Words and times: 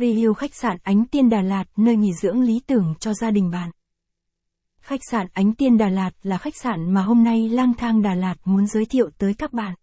Review 0.00 0.34
khách 0.34 0.54
sạn 0.54 0.76
Ánh 0.82 1.04
Tiên 1.04 1.28
Đà 1.28 1.42
Lạt, 1.42 1.64
nơi 1.76 1.96
nghỉ 1.96 2.12
dưỡng 2.12 2.40
lý 2.40 2.60
tưởng 2.66 2.94
cho 3.00 3.14
gia 3.14 3.30
đình 3.30 3.50
bạn. 3.50 3.70
Khách 4.80 5.00
sạn 5.10 5.26
Ánh 5.32 5.54
Tiên 5.54 5.78
Đà 5.78 5.88
Lạt 5.88 6.10
là 6.22 6.38
khách 6.38 6.56
sạn 6.56 6.94
mà 6.94 7.02
hôm 7.02 7.24
nay 7.24 7.48
lang 7.48 7.74
thang 7.74 8.02
Đà 8.02 8.14
Lạt 8.14 8.34
muốn 8.44 8.66
giới 8.66 8.84
thiệu 8.84 9.10
tới 9.18 9.34
các 9.34 9.52
bạn. 9.52 9.74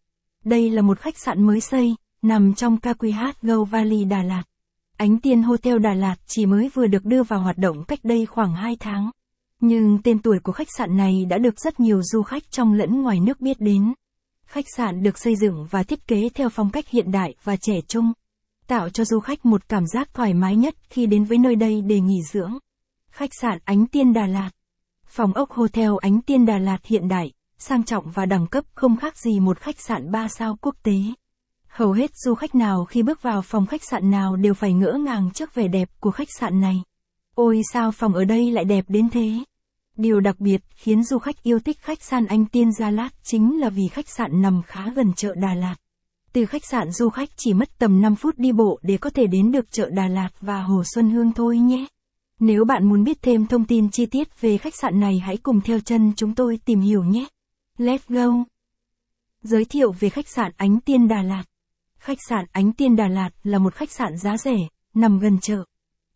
Đây 0.43 0.69
là 0.69 0.81
một 0.81 0.99
khách 0.99 1.17
sạn 1.17 1.43
mới 1.43 1.61
xây, 1.61 1.95
nằm 2.21 2.53
trong 2.53 2.77
KQH 2.77 3.33
Go 3.41 3.63
Valley 3.63 4.05
Đà 4.05 4.23
Lạt. 4.23 4.43
Ánh 4.97 5.19
Tiên 5.19 5.43
Hotel 5.43 5.79
Đà 5.79 5.93
Lạt 5.93 6.15
chỉ 6.27 6.45
mới 6.45 6.69
vừa 6.73 6.87
được 6.87 7.05
đưa 7.05 7.23
vào 7.23 7.39
hoạt 7.39 7.57
động 7.57 7.83
cách 7.87 7.99
đây 8.03 8.25
khoảng 8.25 8.55
2 8.55 8.75
tháng. 8.79 9.11
Nhưng 9.59 9.99
tên 10.03 10.19
tuổi 10.19 10.39
của 10.43 10.51
khách 10.51 10.71
sạn 10.77 10.97
này 10.97 11.25
đã 11.29 11.37
được 11.37 11.59
rất 11.59 11.79
nhiều 11.79 12.01
du 12.03 12.23
khách 12.23 12.51
trong 12.51 12.73
lẫn 12.73 13.01
ngoài 13.01 13.19
nước 13.19 13.41
biết 13.41 13.59
đến. 13.59 13.93
Khách 14.45 14.65
sạn 14.75 15.03
được 15.03 15.17
xây 15.17 15.35
dựng 15.35 15.67
và 15.69 15.83
thiết 15.83 16.07
kế 16.07 16.29
theo 16.35 16.49
phong 16.49 16.69
cách 16.69 16.89
hiện 16.89 17.11
đại 17.11 17.35
và 17.43 17.55
trẻ 17.55 17.75
trung, 17.87 18.13
tạo 18.67 18.89
cho 18.89 19.05
du 19.05 19.19
khách 19.19 19.45
một 19.45 19.69
cảm 19.69 19.87
giác 19.87 20.13
thoải 20.13 20.33
mái 20.33 20.55
nhất 20.55 20.75
khi 20.89 21.05
đến 21.05 21.23
với 21.23 21.37
nơi 21.37 21.55
đây 21.55 21.81
để 21.81 21.99
nghỉ 21.99 22.21
dưỡng. 22.31 22.57
Khách 23.11 23.29
sạn 23.41 23.57
Ánh 23.65 23.87
Tiên 23.87 24.13
Đà 24.13 24.27
Lạt 24.27 24.49
Phòng 25.07 25.33
ốc 25.33 25.51
Hotel 25.51 25.91
Ánh 26.01 26.21
Tiên 26.21 26.45
Đà 26.45 26.57
Lạt 26.57 26.85
hiện 26.85 27.07
đại, 27.07 27.31
sang 27.57 27.83
trọng 27.83 28.11
và 28.11 28.25
đẳng 28.25 28.47
cấp 28.47 28.65
không 28.73 28.97
khác 28.97 29.17
gì 29.17 29.39
một 29.39 29.59
khách 29.59 29.79
sạn 29.79 30.11
3 30.11 30.27
sao 30.27 30.57
quốc 30.61 30.75
tế. 30.83 30.97
Hầu 31.67 31.91
hết 31.91 32.11
du 32.15 32.35
khách 32.35 32.55
nào 32.55 32.85
khi 32.85 33.03
bước 33.03 33.21
vào 33.21 33.41
phòng 33.41 33.65
khách 33.65 33.83
sạn 33.83 34.11
nào 34.11 34.35
đều 34.35 34.53
phải 34.53 34.73
ngỡ 34.73 34.93
ngàng 34.93 35.31
trước 35.31 35.55
vẻ 35.55 35.67
đẹp 35.67 35.89
của 35.99 36.11
khách 36.11 36.27
sạn 36.39 36.61
này. 36.61 36.83
Ôi 37.35 37.61
sao 37.73 37.91
phòng 37.91 38.13
ở 38.13 38.25
đây 38.25 38.51
lại 38.51 38.65
đẹp 38.65 38.85
đến 38.87 39.09
thế? 39.09 39.29
Điều 39.95 40.19
đặc 40.19 40.39
biệt 40.39 40.61
khiến 40.75 41.03
du 41.03 41.19
khách 41.19 41.43
yêu 41.43 41.59
thích 41.59 41.77
khách 41.81 42.03
sạn 42.03 42.25
Anh 42.25 42.45
Tiên 42.45 42.71
Gia 42.71 42.91
Lát 42.91 43.09
chính 43.23 43.59
là 43.59 43.69
vì 43.69 43.87
khách 43.87 44.09
sạn 44.09 44.41
nằm 44.41 44.61
khá 44.65 44.89
gần 44.95 45.13
chợ 45.13 45.35
Đà 45.35 45.53
Lạt. 45.53 45.75
Từ 46.37 46.45
khách 46.45 46.65
sạn 46.65 46.91
du 46.91 47.09
khách 47.09 47.29
chỉ 47.35 47.53
mất 47.53 47.69
tầm 47.77 48.01
5 48.01 48.15
phút 48.15 48.37
đi 48.37 48.51
bộ 48.51 48.79
để 48.81 48.97
có 48.97 49.09
thể 49.09 49.27
đến 49.27 49.51
được 49.51 49.71
chợ 49.71 49.89
Đà 49.89 50.07
Lạt 50.07 50.29
và 50.41 50.61
Hồ 50.61 50.83
Xuân 50.93 51.09
Hương 51.09 51.33
thôi 51.33 51.57
nhé. 51.57 51.85
Nếu 52.39 52.65
bạn 52.65 52.89
muốn 52.89 53.03
biết 53.03 53.21
thêm 53.21 53.47
thông 53.47 53.65
tin 53.65 53.91
chi 53.91 54.05
tiết 54.05 54.41
về 54.41 54.57
khách 54.57 54.75
sạn 54.75 54.99
này 54.99 55.19
hãy 55.19 55.37
cùng 55.37 55.61
theo 55.61 55.79
chân 55.79 56.13
chúng 56.15 56.35
tôi 56.35 56.59
tìm 56.65 56.79
hiểu 56.79 57.03
nhé. 57.03 57.27
Let's 57.77 57.97
go! 58.07 58.43
Giới 59.41 59.65
thiệu 59.65 59.91
về 59.91 60.09
khách 60.09 60.27
sạn 60.27 60.51
Ánh 60.57 60.79
Tiên 60.79 61.07
Đà 61.07 61.21
Lạt. 61.21 61.43
Khách 61.99 62.17
sạn 62.29 62.45
Ánh 62.51 62.73
Tiên 62.73 62.95
Đà 62.95 63.07
Lạt 63.07 63.29
là 63.43 63.57
một 63.57 63.73
khách 63.73 63.91
sạn 63.91 64.17
giá 64.17 64.37
rẻ, 64.37 64.57
nằm 64.93 65.19
gần 65.19 65.39
chợ. 65.41 65.63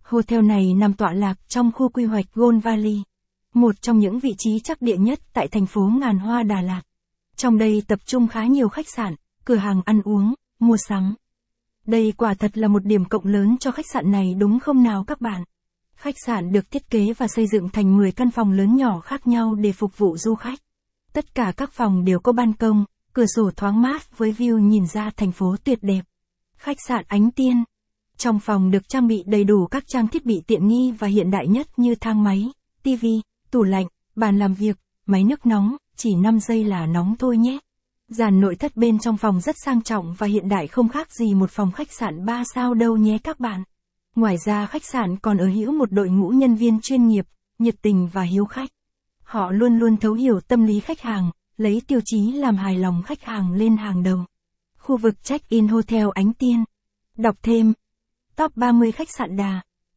Hotel 0.03 0.41
này 0.41 0.73
nằm 0.73 0.93
tọa 0.93 1.13
lạc 1.13 1.37
trong 1.47 1.71
khu 1.71 1.89
quy 1.89 2.05
hoạch 2.05 2.25
Gold 2.33 2.63
Valley, 2.63 3.03
một 3.53 3.81
trong 3.81 3.99
những 3.99 4.19
vị 4.19 4.35
trí 4.37 4.59
chắc 4.59 4.81
địa 4.81 4.97
nhất 4.97 5.19
tại 5.33 5.47
thành 5.47 5.65
phố 5.65 5.81
Ngàn 5.81 6.19
Hoa 6.19 6.43
Đà 6.43 6.61
Lạt. 6.61 6.81
Trong 7.35 7.57
đây 7.57 7.83
tập 7.87 7.99
trung 8.05 8.27
khá 8.27 8.45
nhiều 8.45 8.69
khách 8.69 8.89
sạn, 8.89 9.15
cửa 9.45 9.55
hàng 9.55 9.81
ăn 9.85 10.01
uống, 10.01 10.33
mua 10.59 10.77
sắm. 10.77 11.15
Đây 11.85 12.13
quả 12.17 12.33
thật 12.33 12.57
là 12.57 12.67
một 12.67 12.85
điểm 12.85 13.05
cộng 13.05 13.25
lớn 13.25 13.57
cho 13.59 13.71
khách 13.71 13.85
sạn 13.93 14.11
này 14.11 14.33
đúng 14.33 14.59
không 14.59 14.83
nào 14.83 15.03
các 15.03 15.21
bạn? 15.21 15.43
Khách 15.95 16.15
sạn 16.25 16.51
được 16.51 16.71
thiết 16.71 16.89
kế 16.89 17.13
và 17.13 17.27
xây 17.27 17.47
dựng 17.47 17.69
thành 17.69 17.97
10 17.97 18.11
căn 18.11 18.31
phòng 18.31 18.51
lớn 18.51 18.75
nhỏ 18.75 18.99
khác 18.99 19.27
nhau 19.27 19.55
để 19.55 19.71
phục 19.71 19.97
vụ 19.97 20.17
du 20.17 20.35
khách. 20.35 20.59
Tất 21.13 21.35
cả 21.35 21.53
các 21.57 21.71
phòng 21.71 22.05
đều 22.05 22.19
có 22.19 22.31
ban 22.31 22.53
công, 22.53 22.85
cửa 23.13 23.25
sổ 23.35 23.51
thoáng 23.55 23.81
mát 23.81 24.17
với 24.17 24.31
view 24.31 24.59
nhìn 24.59 24.87
ra 24.87 25.09
thành 25.17 25.31
phố 25.31 25.55
tuyệt 25.63 25.79
đẹp. 25.81 26.01
Khách 26.57 26.77
sạn 26.87 27.03
Ánh 27.07 27.31
Tiên. 27.31 27.63
Trong 28.17 28.39
phòng 28.39 28.71
được 28.71 28.89
trang 28.89 29.07
bị 29.07 29.23
đầy 29.25 29.43
đủ 29.43 29.67
các 29.67 29.83
trang 29.87 30.07
thiết 30.07 30.25
bị 30.25 30.41
tiện 30.47 30.67
nghi 30.67 30.91
và 30.99 31.07
hiện 31.07 31.31
đại 31.31 31.47
nhất 31.47 31.67
như 31.77 31.95
thang 31.95 32.23
máy, 32.23 32.51
tivi, 32.83 33.21
tủ 33.51 33.63
lạnh, 33.63 33.87
bàn 34.15 34.39
làm 34.39 34.53
việc, 34.53 34.77
máy 35.05 35.23
nước 35.23 35.45
nóng, 35.45 35.75
chỉ 35.95 36.15
5 36.15 36.39
giây 36.39 36.63
là 36.63 36.85
nóng 36.85 37.15
thôi 37.19 37.37
nhé. 37.37 37.59
Giàn 38.13 38.41
nội 38.41 38.55
thất 38.55 38.77
bên 38.77 38.99
trong 38.99 39.17
phòng 39.17 39.41
rất 39.41 39.55
sang 39.65 39.81
trọng 39.81 40.13
và 40.13 40.27
hiện 40.27 40.49
đại 40.49 40.67
không 40.67 40.89
khác 40.89 41.11
gì 41.11 41.33
một 41.33 41.51
phòng 41.51 41.71
khách 41.71 41.91
sạn 41.91 42.25
3 42.25 42.43
sao 42.55 42.73
đâu 42.73 42.97
nhé 42.97 43.17
các 43.23 43.39
bạn. 43.39 43.63
Ngoài 44.15 44.35
ra 44.45 44.65
khách 44.65 44.85
sạn 44.85 45.17
còn 45.17 45.37
ở 45.37 45.47
hữu 45.47 45.71
một 45.71 45.91
đội 45.91 46.09
ngũ 46.09 46.29
nhân 46.29 46.55
viên 46.55 46.79
chuyên 46.81 47.07
nghiệp, 47.07 47.25
nhiệt 47.59 47.75
tình 47.81 48.09
và 48.13 48.21
hiếu 48.21 48.45
khách. 48.45 48.69
Họ 49.23 49.51
luôn 49.51 49.79
luôn 49.79 49.97
thấu 49.97 50.13
hiểu 50.13 50.39
tâm 50.39 50.65
lý 50.65 50.79
khách 50.79 51.01
hàng, 51.01 51.31
lấy 51.57 51.81
tiêu 51.87 51.99
chí 52.05 52.31
làm 52.31 52.55
hài 52.55 52.77
lòng 52.77 53.03
khách 53.05 53.23
hàng 53.23 53.51
lên 53.51 53.77
hàng 53.77 54.03
đầu. 54.03 54.25
Khu 54.77 54.97
vực 54.97 55.23
check-in 55.23 55.67
Hotel 55.67 56.07
Ánh 56.13 56.33
Tiên. 56.33 56.63
Đọc 57.17 57.35
thêm. 57.43 57.73
Top 58.35 58.57
30 58.57 58.91
khách 58.91 59.09
sạn 59.17 59.37
Đà. 59.37 59.61